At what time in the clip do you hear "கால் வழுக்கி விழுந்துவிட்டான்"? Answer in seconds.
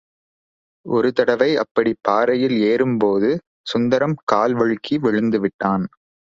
4.25-5.85